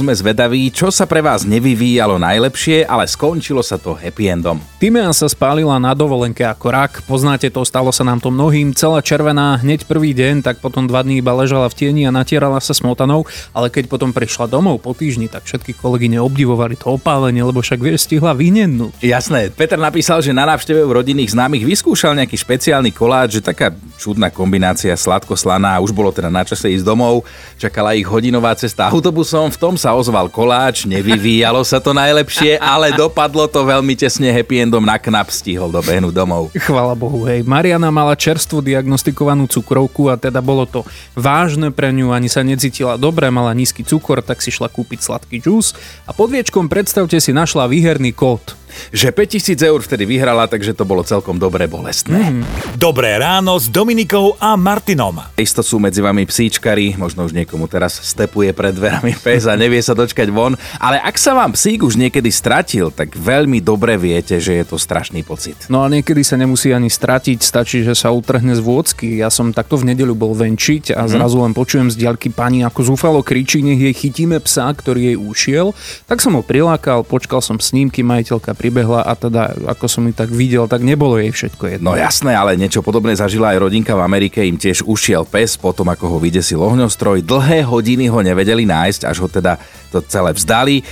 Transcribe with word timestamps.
Sme 0.00 0.16
zvedaví, 0.16 0.72
čo 0.72 0.88
sa 0.88 1.04
pre 1.04 1.20
vás 1.20 1.44
nevyvíjalo 1.44 2.16
najlepšie, 2.16 2.88
ale 2.88 3.04
skončilo 3.04 3.60
sa 3.60 3.76
to 3.76 3.92
happy 3.92 4.32
endom. 4.32 4.56
Timea 4.80 5.12
sa 5.12 5.28
spálila 5.28 5.76
na 5.76 5.92
dovolenke 5.92 6.40
ako 6.40 6.72
rak, 6.72 6.92
poznáte 7.04 7.52
to, 7.52 7.60
stalo 7.68 7.92
sa 7.92 8.00
nám 8.00 8.16
to 8.16 8.32
mnohým, 8.32 8.72
celá 8.72 9.04
červená 9.04 9.60
hneď 9.60 9.84
prvý 9.84 10.16
deň, 10.16 10.40
tak 10.40 10.64
potom 10.64 10.88
dva 10.88 11.04
dní 11.04 11.20
iba 11.20 11.36
ležala 11.36 11.68
v 11.68 11.76
tieni 11.76 12.08
a 12.08 12.16
natierala 12.16 12.56
sa 12.64 12.72
smotanou, 12.72 13.28
ale 13.52 13.68
keď 13.68 13.92
potom 13.92 14.08
prišla 14.08 14.48
domov 14.48 14.80
po 14.80 14.96
týždni, 14.96 15.28
tak 15.28 15.44
všetky 15.44 15.76
kolegyne 15.76 16.16
obdivovali 16.24 16.80
to 16.80 16.96
opálenie, 16.96 17.44
lebo 17.44 17.60
však 17.60 17.84
vieš, 17.84 18.08
stihla 18.08 18.32
vyhnednúť. 18.32 19.04
Jasné, 19.04 19.52
Peter 19.52 19.76
napísal, 19.76 20.24
že 20.24 20.32
na 20.32 20.48
návšteve 20.48 20.80
u 20.80 20.96
rodinných 20.96 21.36
známych 21.36 21.68
vyskúšal 21.68 22.16
nejaký 22.16 22.40
špeciálny 22.40 22.88
koláč, 22.96 23.36
že 23.36 23.44
taká 23.44 23.68
čudná 24.00 24.32
kombinácia 24.32 24.96
sladko-slaná, 24.96 25.76
už 25.84 25.92
bolo 25.92 26.08
teda 26.08 26.32
na 26.32 26.40
čase 26.40 26.72
ísť 26.72 26.88
domov, 26.88 27.28
čakala 27.60 27.92
ich 27.92 28.08
hodinová 28.08 28.56
cesta 28.56 28.88
autobusom, 28.88 29.52
v 29.52 29.60
tom 29.60 29.76
sa 29.76 29.89
ozval 29.94 30.30
koláč, 30.30 30.86
nevyvíjalo 30.86 31.64
sa 31.66 31.82
to 31.82 31.90
najlepšie, 31.90 32.60
ale 32.60 32.94
dopadlo 32.94 33.50
to 33.50 33.66
veľmi 33.66 33.96
tesne 33.98 34.30
happy 34.30 34.62
endom 34.62 34.84
na 34.84 35.00
knap 35.00 35.32
stihol 35.32 35.72
dobehnúť 35.72 36.14
domov. 36.14 36.52
Chvala 36.54 36.94
Bohu, 36.94 37.26
hej. 37.26 37.42
Mariana 37.42 37.88
mala 37.88 38.14
čerstvo 38.14 38.62
diagnostikovanú 38.62 39.50
cukrovku 39.50 40.12
a 40.12 40.20
teda 40.20 40.38
bolo 40.44 40.68
to 40.68 40.86
vážne 41.16 41.72
pre 41.74 41.90
ňu, 41.90 42.14
ani 42.14 42.30
sa 42.30 42.44
necítila 42.46 42.94
dobre, 43.00 43.32
mala 43.32 43.50
nízky 43.56 43.82
cukor, 43.82 44.20
tak 44.20 44.44
si 44.44 44.52
šla 44.52 44.68
kúpiť 44.70 45.00
sladký 45.02 45.42
džús 45.42 45.74
a 46.06 46.14
pod 46.14 46.30
viečkom 46.30 46.70
predstavte 46.70 47.18
si 47.18 47.34
našla 47.34 47.66
výherný 47.66 48.12
kód 48.12 48.59
že 48.90 49.12
5000 49.12 49.58
eur 49.60 49.80
vtedy 49.82 50.04
vyhrala, 50.06 50.46
takže 50.46 50.72
to 50.74 50.88
bolo 50.88 51.04
celkom 51.04 51.36
dobre 51.36 51.66
bolestné. 51.66 52.18
Mm. 52.18 52.44
Dobré 52.76 53.18
ráno 53.20 53.58
s 53.58 53.68
Dominikou 53.68 54.36
a 54.40 54.56
Martinom. 54.56 55.20
Isto 55.36 55.60
sú 55.60 55.78
medzi 55.78 56.00
vami 56.00 56.24
psíčkari, 56.26 56.94
možno 56.96 57.26
už 57.26 57.36
niekomu 57.36 57.70
teraz 57.70 58.00
stepuje 58.00 58.50
pred 58.56 58.74
dverami 58.74 59.14
pes 59.24 59.46
a 59.46 59.54
nevie 59.54 59.80
sa 59.84 59.94
dočkať 59.94 60.28
von, 60.32 60.54
ale 60.78 60.98
ak 61.02 61.16
sa 61.20 61.36
vám 61.36 61.52
psík 61.54 61.84
už 61.84 62.00
niekedy 62.00 62.30
stratil, 62.32 62.88
tak 62.94 63.14
veľmi 63.14 63.60
dobre 63.60 64.00
viete, 64.00 64.40
že 64.40 64.56
je 64.56 64.64
to 64.64 64.76
strašný 64.80 65.22
pocit. 65.26 65.68
No 65.68 65.84
a 65.84 65.90
niekedy 65.90 66.24
sa 66.24 66.40
nemusí 66.40 66.72
ani 66.72 66.88
stratiť, 66.88 67.38
stačí, 67.42 67.82
že 67.84 67.94
sa 67.94 68.10
utrhne 68.10 68.56
z 68.56 68.62
vôcky. 68.62 69.20
Ja 69.20 69.28
som 69.28 69.52
takto 69.52 69.76
v 69.76 69.92
nedeľu 69.92 70.14
bol 70.16 70.32
venčiť 70.32 70.96
a 70.96 71.04
mm. 71.04 71.10
zrazu 71.10 71.36
len 71.42 71.52
počujem 71.52 71.88
z 71.92 71.96
diaľky 72.00 72.32
pani 72.32 72.64
ako 72.64 72.94
zúfalo 72.94 73.20
kričí, 73.20 73.60
nech 73.60 73.80
jej 73.80 73.94
chytíme 73.94 74.40
psa, 74.40 74.70
ktorý 74.72 75.14
jej 75.14 75.18
ušiel. 75.18 75.66
Tak 76.06 76.22
som 76.24 76.36
ho 76.38 76.42
prilákal, 76.42 77.04
počkal 77.04 77.44
som 77.44 77.60
s 77.60 77.72
ním, 77.76 77.92
kým 77.92 78.08
majiteľka 78.08 78.56
pribehla 78.60 79.00
a 79.00 79.16
teda 79.16 79.56
ako 79.72 79.88
som 79.88 80.04
ju 80.04 80.12
tak 80.12 80.28
videl, 80.28 80.68
tak 80.68 80.84
nebolo 80.84 81.16
jej 81.16 81.32
všetko 81.32 81.64
jedno. 81.80 81.90
No 81.90 81.96
jasné, 81.96 82.36
ale 82.36 82.60
niečo 82.60 82.84
podobné 82.84 83.16
zažila 83.16 83.56
aj 83.56 83.64
rodinka 83.64 83.96
v 83.96 84.04
Amerike, 84.04 84.44
im 84.44 84.60
tiež 84.60 84.84
ušiel 84.84 85.24
pes, 85.24 85.56
potom 85.56 85.88
ako 85.88 86.12
ho 86.12 86.18
vydesil 86.20 86.60
ohňostroj, 86.60 87.24
dlhé 87.24 87.64
hodiny 87.64 88.12
ho 88.12 88.20
nevedeli 88.20 88.68
nájsť, 88.68 89.08
až 89.08 89.24
ho 89.24 89.28
teda 89.32 89.56
to 89.88 90.04
celé 90.04 90.36
vzdali. 90.36 90.84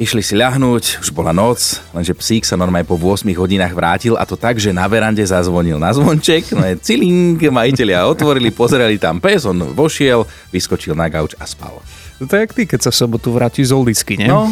Išli 0.00 0.24
si 0.24 0.32
ľahnúť, 0.32 1.04
už 1.04 1.12
bola 1.12 1.28
noc, 1.28 1.76
lenže 1.92 2.16
psík 2.16 2.48
sa 2.48 2.56
normálne 2.56 2.88
po 2.88 2.96
8 2.96 3.20
hodinách 3.36 3.76
vrátil 3.76 4.16
a 4.16 4.24
to 4.24 4.32
tak, 4.32 4.56
že 4.56 4.72
na 4.72 4.88
verande 4.88 5.20
zazvonil 5.20 5.76
na 5.76 5.92
zvonček, 5.92 6.56
no 6.56 6.64
je 6.64 6.80
cilink, 6.80 7.44
majiteľia 7.44 8.08
otvorili, 8.08 8.48
pozerali 8.48 8.96
tam 8.96 9.20
pes, 9.20 9.44
on 9.44 9.76
vošiel, 9.76 10.24
vyskočil 10.48 10.96
na 10.96 11.04
gauč 11.12 11.36
a 11.36 11.44
spal. 11.44 11.84
No 12.16 12.24
to 12.24 12.32
je 12.32 12.48
jak 12.48 12.52
ty, 12.56 12.64
keď 12.64 12.80
sa 12.88 12.90
v 12.92 12.96
sobotu 12.96 13.28
vrátiš 13.28 13.68
z 13.68 13.76
Oldisky, 13.76 14.16
nie? 14.16 14.28
No, 14.28 14.48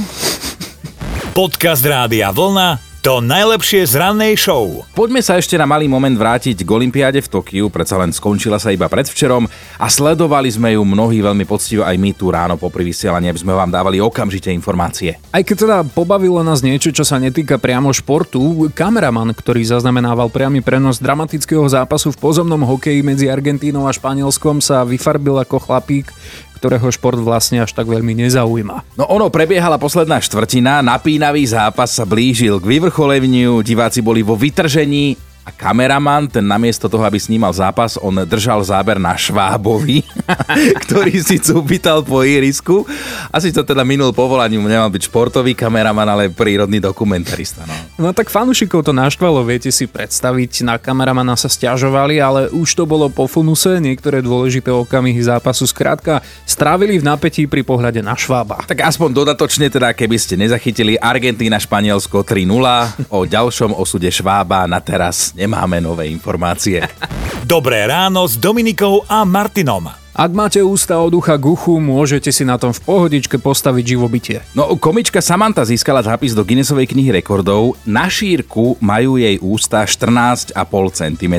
Podcast 1.38 1.86
Rádia 1.86 2.34
Vlna 2.34 2.88
to 2.98 3.22
najlepšie 3.22 3.86
z 3.86 3.94
rannej 3.94 4.34
show. 4.34 4.82
Poďme 4.90 5.22
sa 5.22 5.38
ešte 5.38 5.54
na 5.54 5.70
malý 5.70 5.86
moment 5.86 6.12
vrátiť 6.12 6.66
k 6.66 6.68
Olympiáde 6.68 7.22
v 7.22 7.30
Tokiu, 7.30 7.70
predsa 7.70 7.94
len 7.94 8.10
skončila 8.10 8.58
sa 8.58 8.74
iba 8.74 8.90
predvčerom 8.90 9.46
a 9.78 9.86
sledovali 9.86 10.50
sme 10.50 10.74
ju 10.74 10.82
mnohí 10.82 11.22
veľmi 11.22 11.46
poctivo 11.46 11.86
aj 11.86 11.94
my 11.94 12.10
tu 12.10 12.34
ráno 12.34 12.58
po 12.58 12.66
vysielaní, 12.66 13.30
aby 13.30 13.38
sme 13.38 13.54
vám 13.54 13.70
dávali 13.70 14.02
okamžite 14.02 14.50
informácie. 14.50 15.14
Aj 15.30 15.40
keď 15.46 15.56
teda 15.56 15.76
pobavilo 15.86 16.42
nás 16.42 16.60
niečo, 16.60 16.90
čo 16.90 17.06
sa 17.06 17.22
netýka 17.22 17.54
priamo 17.56 17.94
športu, 17.94 18.66
kameraman, 18.74 19.30
ktorý 19.30 19.62
zaznamenával 19.62 20.26
priamy 20.28 20.58
prenos 20.58 20.98
dramatického 20.98 21.64
zápasu 21.70 22.10
v 22.10 22.18
pozemnom 22.18 22.60
hokeji 22.66 23.00
medzi 23.06 23.30
Argentínou 23.30 23.86
a 23.86 23.94
Španielskom 23.94 24.58
sa 24.58 24.82
vyfarbil 24.82 25.38
ako 25.38 25.62
chlapík, 25.62 26.10
ktorého 26.58 26.90
šport 26.90 27.22
vlastne 27.22 27.62
až 27.62 27.70
tak 27.70 27.86
veľmi 27.86 28.18
nezaujíma. 28.26 28.98
No 28.98 29.06
ono 29.06 29.30
prebiehala 29.30 29.78
posledná 29.78 30.18
štvrtina, 30.18 30.82
napínavý 30.82 31.46
zápas 31.46 31.94
sa 31.94 32.02
blížil 32.02 32.58
k 32.58 32.66
vyvrcholeniu, 32.66 33.62
diváci 33.62 34.02
boli 34.02 34.26
vo 34.26 34.34
vytržení 34.34 35.27
a 35.48 35.56
kameraman, 35.56 36.28
ten 36.28 36.44
namiesto 36.44 36.92
toho, 36.92 37.00
aby 37.08 37.16
snímal 37.16 37.56
zápas, 37.56 37.96
on 37.96 38.20
držal 38.28 38.60
záber 38.60 39.00
na 39.00 39.16
Švábovi, 39.16 40.04
ktorý 40.84 41.16
si 41.24 41.40
cúpital 41.40 42.04
po 42.04 42.20
irisku. 42.20 42.84
Asi 43.32 43.48
to 43.48 43.64
teda 43.64 43.80
minul 43.80 44.12
povolaním, 44.12 44.68
nemal 44.68 44.92
byť 44.92 45.08
športový 45.08 45.56
kameraman, 45.56 46.04
ale 46.04 46.28
prírodný 46.28 46.84
dokumentarista. 46.84 47.64
No, 47.64 47.76
no 47.96 48.08
tak 48.12 48.28
fanúšikov 48.28 48.84
to 48.84 48.92
naštvalo, 48.92 49.40
viete 49.40 49.72
si 49.72 49.88
predstaviť, 49.88 50.68
na 50.68 50.76
kameramana 50.76 51.32
sa 51.32 51.48
stiažovali, 51.48 52.20
ale 52.20 52.52
už 52.52 52.76
to 52.76 52.84
bolo 52.84 53.08
po 53.08 53.24
funuse, 53.24 53.80
niektoré 53.80 54.20
dôležité 54.20 54.68
okamihy 54.68 55.24
zápasu 55.24 55.64
skrátka 55.64 56.20
strávili 56.44 57.00
v 57.00 57.08
napätí 57.08 57.48
pri 57.48 57.64
pohľade 57.64 58.04
na 58.04 58.12
Švába. 58.12 58.68
Tak 58.68 58.84
aspoň 58.84 59.16
dodatočne 59.16 59.72
teda, 59.72 59.96
keby 59.96 60.20
ste 60.20 60.36
nezachytili 60.36 61.00
Argentína 61.00 61.56
Španielsko 61.56 62.20
3-0, 62.20 63.08
o 63.08 63.24
ďalšom 63.24 63.72
osude 63.72 64.12
Švába 64.12 64.68
na 64.68 64.76
teraz 64.84 65.37
nemáme 65.38 65.78
nové 65.78 66.10
informácie. 66.10 66.82
Dobré 67.46 67.86
ráno 67.86 68.26
s 68.26 68.34
Dominikou 68.34 69.06
a 69.06 69.22
Martinom. 69.22 69.86
Ak 70.18 70.34
máte 70.34 70.58
ústa 70.58 70.98
od 70.98 71.14
ucha 71.14 71.38
guchu, 71.38 71.78
môžete 71.78 72.34
si 72.34 72.42
na 72.42 72.58
tom 72.58 72.74
v 72.74 72.82
pohodičke 72.82 73.38
postaviť 73.38 73.84
živobytie. 73.94 74.42
No, 74.50 74.66
komička 74.74 75.22
Samantha 75.22 75.62
získala 75.62 76.02
zápis 76.02 76.34
do 76.34 76.42
Guinnessovej 76.42 76.90
knihy 76.90 77.14
rekordov. 77.14 77.78
Na 77.86 78.10
šírku 78.10 78.74
majú 78.82 79.14
jej 79.14 79.38
ústa 79.38 79.86
14,5 79.86 80.58
cm, 80.90 81.34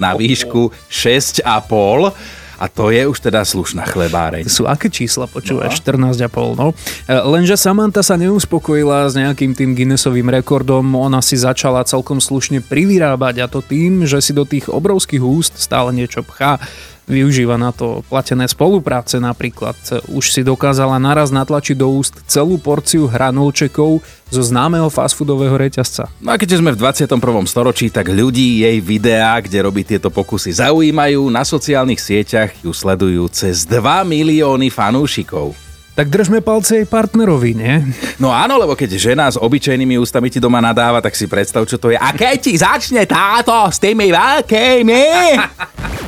na 0.00 0.16
výšku 0.16 0.72
6,5 0.88 2.43
a 2.58 2.70
to 2.70 2.90
je 2.94 3.02
už 3.04 3.18
teda 3.18 3.42
slušná 3.42 3.88
chlebáreň. 3.88 4.46
Sú 4.46 4.64
aké 4.64 4.88
čísla, 4.88 5.26
počúvaš? 5.26 5.82
No. 5.82 6.10
14,5, 6.14 6.60
no. 6.60 6.68
E, 6.72 7.14
lenže 7.24 7.58
Samantha 7.58 8.02
sa 8.02 8.14
neuspokojila 8.14 9.10
s 9.10 9.14
nejakým 9.18 9.52
tým 9.52 9.74
Guinnessovým 9.74 10.30
rekordom, 10.30 10.94
ona 10.94 11.18
si 11.18 11.34
začala 11.34 11.86
celkom 11.86 12.22
slušne 12.22 12.62
privyrábať 12.62 13.34
a 13.42 13.46
to 13.50 13.60
tým, 13.60 14.06
že 14.06 14.22
si 14.22 14.32
do 14.32 14.46
tých 14.46 14.70
obrovských 14.70 15.22
úst 15.22 15.58
stále 15.58 15.90
niečo 15.92 16.22
pchá 16.22 16.62
využíva 17.04 17.60
na 17.60 17.70
to 17.70 18.00
platené 18.08 18.48
spolupráce 18.48 19.20
napríklad. 19.20 19.76
Už 20.08 20.32
si 20.32 20.40
dokázala 20.40 20.96
naraz 20.96 21.28
natlačiť 21.32 21.76
do 21.76 21.88
úst 21.92 22.16
celú 22.28 22.56
porciu 22.56 23.04
hranolčekov 23.08 24.00
zo 24.32 24.42
známeho 24.42 24.88
fast 24.88 25.14
foodového 25.14 25.54
reťazca. 25.54 26.08
No 26.18 26.34
a 26.34 26.40
keďže 26.40 26.64
sme 26.64 26.72
v 26.74 26.80
21. 26.80 27.20
storočí, 27.46 27.92
tak 27.92 28.10
ľudí 28.10 28.64
jej 28.64 28.80
videá, 28.80 29.38
kde 29.38 29.62
robí 29.62 29.84
tieto 29.84 30.08
pokusy, 30.08 30.56
zaujímajú. 30.56 31.28
Na 31.28 31.44
sociálnych 31.44 32.00
sieťach 32.00 32.50
ju 32.64 32.72
sledujú 32.72 33.28
cez 33.30 33.68
2 33.68 34.02
milióny 34.02 34.72
fanúšikov. 34.72 35.54
Tak 35.94 36.10
držme 36.10 36.42
palce 36.42 36.82
jej 36.82 36.86
partnerovi, 36.90 37.54
nie? 37.54 37.86
No 38.18 38.34
áno, 38.34 38.58
lebo 38.58 38.74
keď 38.74 38.98
žena 38.98 39.30
s 39.30 39.38
obyčajnými 39.38 39.94
ústami 39.94 40.26
ti 40.26 40.42
doma 40.42 40.58
nadáva, 40.58 40.98
tak 40.98 41.14
si 41.14 41.30
predstav, 41.30 41.62
čo 41.70 41.78
to 41.78 41.94
je. 41.94 41.98
A 41.98 42.10
keď 42.10 42.36
ti 42.42 42.58
začne 42.58 43.06
táto 43.06 43.54
s 43.70 43.78
tými 43.78 44.10
veľkými... 44.10 45.02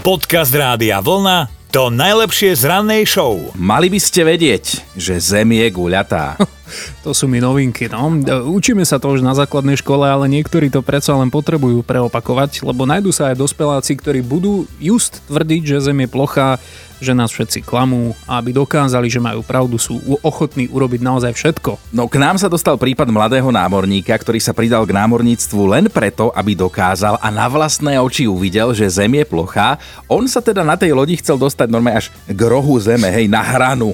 Podcast 0.02 0.50
Rádia 0.50 0.98
Vlna 0.98 1.70
to 1.70 1.92
najlepšie 1.92 2.58
z 2.58 2.66
rannej 2.66 3.06
show. 3.06 3.38
Mali 3.54 3.86
by 3.86 4.00
ste 4.02 4.26
vedieť, 4.26 4.96
že 4.98 5.22
Zem 5.22 5.54
je 5.54 5.68
guľatá. 5.70 6.34
To 7.02 7.14
sú 7.14 7.30
mi 7.30 7.38
novinky, 7.38 7.86
no. 7.86 8.18
Učíme 8.50 8.82
sa 8.82 8.98
to 8.98 9.14
už 9.14 9.22
na 9.22 9.34
základnej 9.34 9.78
škole, 9.78 10.06
ale 10.06 10.26
niektorí 10.26 10.68
to 10.68 10.82
predsa 10.82 11.14
len 11.14 11.30
potrebujú 11.30 11.86
preopakovať, 11.86 12.66
lebo 12.66 12.84
nájdú 12.84 13.10
sa 13.14 13.30
aj 13.32 13.40
dospeláci, 13.40 13.94
ktorí 13.98 14.20
budú 14.22 14.66
just 14.82 15.22
tvrdiť, 15.30 15.62
že 15.62 15.84
Zem 15.86 16.02
je 16.02 16.08
plochá, 16.10 16.58
že 17.00 17.12
nás 17.12 17.28
všetci 17.28 17.60
klamú 17.60 18.16
a 18.24 18.40
aby 18.40 18.56
dokázali, 18.56 19.12
že 19.12 19.20
majú 19.20 19.44
pravdu, 19.44 19.76
sú 19.76 20.00
ochotní 20.24 20.68
urobiť 20.72 21.00
naozaj 21.04 21.32
všetko. 21.36 21.92
No 21.92 22.08
k 22.08 22.16
nám 22.16 22.40
sa 22.40 22.48
dostal 22.48 22.80
prípad 22.80 23.12
mladého 23.12 23.48
námorníka, 23.52 24.16
ktorý 24.16 24.40
sa 24.40 24.56
pridal 24.56 24.88
k 24.88 24.96
námorníctvu 24.96 25.60
len 25.68 25.84
preto, 25.92 26.32
aby 26.32 26.56
dokázal 26.56 27.20
a 27.20 27.28
na 27.28 27.46
vlastné 27.52 28.00
oči 28.00 28.24
uvidel, 28.24 28.72
že 28.72 28.88
Zem 28.88 29.12
je 29.12 29.24
plochá. 29.28 29.76
On 30.08 30.24
sa 30.24 30.40
teda 30.40 30.64
na 30.64 30.74
tej 30.80 30.96
lodi 30.96 31.20
chcel 31.20 31.36
dostať 31.36 31.68
normálne 31.68 32.00
až 32.00 32.08
k 32.24 32.40
rohu 32.48 32.80
Zeme, 32.80 33.12
hej, 33.12 33.28
na 33.28 33.44
hranu 33.44 33.92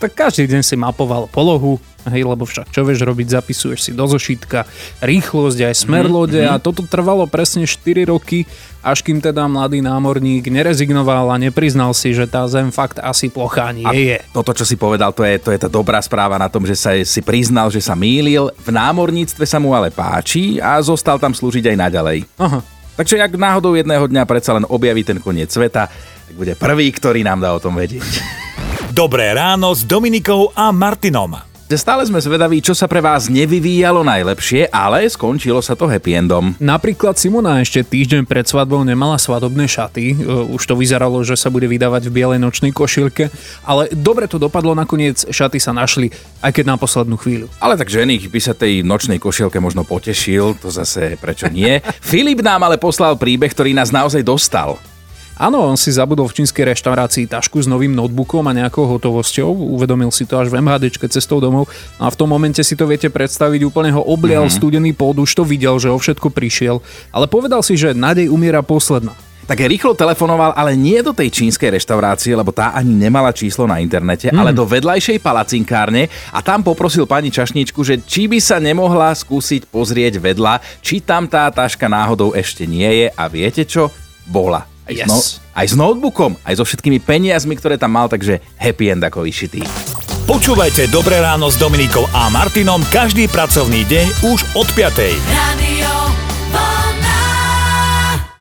tak 0.00 0.16
každý 0.16 0.48
deň 0.48 0.62
si 0.64 0.80
mapoval 0.80 1.28
polohu, 1.28 1.76
hej, 2.08 2.22
lebo 2.24 2.48
však 2.48 2.72
čo 2.72 2.86
vieš 2.86 3.04
robiť, 3.04 3.36
zapisuješ 3.36 3.80
si 3.80 3.92
do 3.92 4.08
zošitka 4.08 4.64
rýchlosť 5.04 5.58
aj 5.68 5.74
smer 5.76 6.06
mhm, 6.08 6.12
lode 6.12 6.40
mm-hmm. 6.40 6.56
a 6.56 6.62
toto 6.62 6.86
trvalo 6.86 7.28
presne 7.28 7.68
4 7.68 8.08
roky, 8.08 8.48
až 8.80 9.04
kým 9.04 9.20
teda 9.20 9.44
mladý 9.44 9.84
námorník 9.84 10.48
nerezignoval 10.48 11.28
a 11.28 11.36
nepriznal 11.36 11.92
si, 11.92 12.16
že 12.16 12.24
tá 12.24 12.48
zem 12.48 12.72
fakt 12.72 12.96
asi 12.96 13.28
plochá 13.28 13.74
nie 13.76 13.84
a 13.84 13.92
je. 13.92 14.16
Toto, 14.32 14.56
čo 14.56 14.64
si 14.64 14.80
povedal, 14.80 15.12
to 15.12 15.20
je, 15.26 15.36
to 15.36 15.52
je 15.52 15.60
tá 15.60 15.68
dobrá 15.68 16.00
správa 16.00 16.40
na 16.40 16.48
tom, 16.48 16.64
že 16.64 16.78
sa 16.78 16.96
si 17.04 17.20
priznal, 17.20 17.68
že 17.68 17.84
sa 17.84 17.92
mýlil. 17.92 18.48
V 18.64 18.70
námorníctve 18.72 19.44
sa 19.44 19.60
mu 19.60 19.76
ale 19.76 19.92
páči 19.92 20.56
a 20.62 20.80
zostal 20.80 21.20
tam 21.20 21.36
slúžiť 21.36 21.68
aj 21.68 21.76
naďalej. 21.76 22.18
Aha. 22.40 22.60
Takže 23.00 23.16
ak 23.16 23.32
náhodou 23.32 23.72
jedného 23.72 24.04
dňa 24.04 24.28
predsa 24.28 24.52
len 24.52 24.68
objaví 24.68 25.00
ten 25.00 25.16
koniec 25.16 25.48
sveta, 25.48 25.88
tak 25.88 26.34
bude 26.36 26.52
prvý, 26.52 26.92
ktorý 26.92 27.24
nám 27.24 27.40
dá 27.40 27.56
o 27.56 27.62
tom 27.62 27.72
vedieť. 27.72 28.04
Dobré 28.92 29.32
ráno 29.32 29.72
s 29.72 29.86
Dominikou 29.88 30.52
a 30.52 30.68
Martinom. 30.68 31.49
Stále 31.70 32.02
sme 32.02 32.18
zvedaví, 32.18 32.58
čo 32.58 32.74
sa 32.74 32.90
pre 32.90 32.98
vás 32.98 33.30
nevyvíjalo 33.30 34.02
najlepšie, 34.02 34.74
ale 34.74 35.06
skončilo 35.06 35.62
sa 35.62 35.78
to 35.78 35.86
happy 35.86 36.18
endom. 36.18 36.58
Napríklad 36.58 37.14
Simona 37.14 37.62
ešte 37.62 37.86
týždeň 37.86 38.26
pred 38.26 38.42
svadbou 38.42 38.82
nemala 38.82 39.14
svadobné 39.14 39.70
šaty. 39.70 40.06
E, 40.10 40.14
Už 40.50 40.66
to 40.66 40.74
vyzeralo, 40.74 41.22
že 41.22 41.38
sa 41.38 41.46
bude 41.46 41.70
vydávať 41.70 42.10
v 42.10 42.14
bielej 42.18 42.42
nočnej 42.42 42.74
košilke, 42.74 43.30
ale 43.62 43.86
dobre 43.94 44.26
to 44.26 44.42
dopadlo, 44.42 44.74
nakoniec 44.74 45.30
šaty 45.30 45.62
sa 45.62 45.70
našli, 45.70 46.10
aj 46.42 46.50
keď 46.50 46.74
na 46.74 46.76
poslednú 46.76 47.14
chvíľu. 47.14 47.46
Ale 47.62 47.78
tak 47.78 47.86
žených 47.86 48.26
by 48.26 48.40
sa 48.42 48.58
tej 48.58 48.82
nočnej 48.82 49.22
košielke 49.22 49.62
možno 49.62 49.86
potešil, 49.86 50.58
to 50.58 50.74
zase 50.74 51.14
prečo 51.22 51.46
nie. 51.46 51.78
Filip 52.10 52.42
nám 52.42 52.66
ale 52.66 52.82
poslal 52.82 53.14
príbeh, 53.14 53.54
ktorý 53.54 53.78
nás 53.78 53.94
naozaj 53.94 54.26
dostal. 54.26 54.74
Áno, 55.40 55.64
on 55.64 55.80
si 55.80 55.88
zabudol 55.88 56.28
v 56.28 56.44
čínskej 56.44 56.68
reštaurácii 56.76 57.24
tašku 57.24 57.64
s 57.64 57.66
novým 57.66 57.96
notebookom 57.96 58.44
a 58.44 58.52
nejakou 58.52 58.84
hotovosťou. 58.84 59.48
Uvedomil 59.48 60.12
si 60.12 60.28
to 60.28 60.36
až 60.36 60.52
v 60.52 60.60
MHDčke 60.60 61.08
cestou 61.08 61.40
domov. 61.40 61.64
No 61.96 62.04
a 62.04 62.12
v 62.12 62.18
tom 62.20 62.28
momente 62.28 62.60
si 62.60 62.76
to 62.76 62.84
viete 62.84 63.08
predstaviť, 63.08 63.64
úplne 63.64 63.88
ho 63.96 64.04
oblial 64.04 64.44
mm-hmm. 64.44 64.60
studený 64.60 64.92
pód, 64.92 65.24
už 65.24 65.32
to 65.32 65.48
videl, 65.48 65.80
že 65.80 65.88
o 65.88 65.96
všetko 65.96 66.28
prišiel. 66.28 66.84
Ale 67.08 67.24
povedal 67.24 67.64
si, 67.64 67.72
že 67.72 67.96
nádej 67.96 68.28
umiera 68.28 68.60
posledná. 68.60 69.16
Tak 69.48 69.64
rýchlo 69.64 69.96
telefonoval, 69.96 70.52
ale 70.52 70.76
nie 70.76 71.00
do 71.00 71.16
tej 71.16 71.32
čínskej 71.32 71.72
reštaurácie, 71.72 72.36
lebo 72.36 72.52
tá 72.52 72.76
ani 72.76 72.92
nemala 72.92 73.32
číslo 73.32 73.64
na 73.64 73.80
internete, 73.80 74.28
mm. 74.28 74.36
ale 74.36 74.52
do 74.52 74.68
vedľajšej 74.68 75.24
palacinkárne 75.24 76.06
a 76.36 76.38
tam 76.44 76.60
poprosil 76.60 77.08
pani 77.08 77.32
čašničku, 77.32 77.80
že 77.80 77.98
či 78.04 78.28
by 78.28 78.38
sa 78.38 78.60
nemohla 78.60 79.10
skúsiť 79.16 79.72
pozrieť 79.72 80.20
vedľa, 80.20 80.84
či 80.84 81.00
tam 81.00 81.26
tá 81.26 81.48
taška 81.50 81.88
náhodou 81.88 82.36
ešte 82.36 82.68
nie 82.68 82.86
je 82.86 83.06
a 83.10 83.24
viete 83.26 83.66
čo? 83.66 83.90
Bola. 84.30 84.69
Aj, 84.90 84.94
Yes. 84.98 85.06
s, 85.06 85.10
no, 85.10 85.18
aj 85.54 85.66
s 85.70 85.74
notebookom, 85.78 86.34
aj 86.42 86.54
so 86.58 86.64
všetkými 86.66 86.98
peniazmi, 86.98 87.54
ktoré 87.54 87.78
tam 87.78 87.94
mal, 87.94 88.10
takže 88.10 88.42
happy 88.58 88.90
end 88.90 89.06
ako 89.06 89.22
vyšitý. 89.22 89.62
Počúvajte 90.26 90.90
Dobré 90.90 91.18
ráno 91.18 91.50
s 91.50 91.58
Dominikou 91.58 92.06
a 92.10 92.30
Martinom 92.30 92.82
každý 92.90 93.26
pracovný 93.26 93.86
deň 93.86 94.06
už 94.34 94.38
od 94.54 94.66
5. 94.74 95.14
Radio 95.30 95.79